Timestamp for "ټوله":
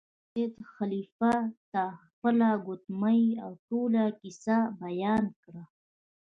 3.67-4.03